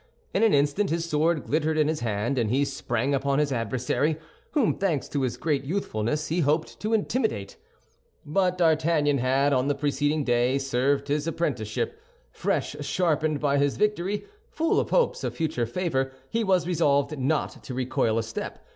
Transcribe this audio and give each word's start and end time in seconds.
In 0.33 0.41
an 0.41 0.51
instant 0.51 0.89
his 0.89 1.05
sword 1.07 1.43
glittered 1.43 1.77
in 1.77 1.87
his 1.87 1.99
hand, 1.99 2.39
and 2.39 2.49
he 2.49 2.65
sprang 2.65 3.13
upon 3.13 3.37
his 3.37 3.51
adversary, 3.51 4.17
whom, 4.53 4.73
thanks 4.79 5.07
to 5.09 5.21
his 5.21 5.37
great 5.37 5.63
youthfulness, 5.63 6.29
he 6.29 6.39
hoped 6.39 6.79
to 6.79 6.91
intimidate. 6.93 7.55
But 8.25 8.57
D'Artagnan 8.57 9.19
had 9.19 9.53
on 9.53 9.67
the 9.67 9.75
preceding 9.75 10.23
day 10.23 10.57
served 10.57 11.07
his 11.07 11.27
apprenticeship. 11.27 12.01
Fresh 12.31 12.77
sharpened 12.81 13.39
by 13.39 13.59
his 13.59 13.77
victory, 13.77 14.25
full 14.49 14.79
of 14.79 14.89
hopes 14.89 15.23
of 15.23 15.35
future 15.35 15.67
favor, 15.67 16.11
he 16.31 16.43
was 16.43 16.65
resolved 16.65 17.15
not 17.19 17.63
to 17.63 17.75
recoil 17.75 18.17
a 18.17 18.23
step. 18.23 18.59